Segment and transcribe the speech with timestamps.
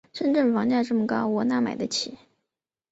[0.13, 2.17] 深圳房价这么高，我哪儿买得起？